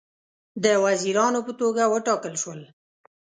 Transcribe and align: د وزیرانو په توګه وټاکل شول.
د 0.63 0.65
وزیرانو 0.85 1.39
په 1.47 1.53
توګه 1.61 1.83
وټاکل 1.93 2.33
شول. 2.41 2.61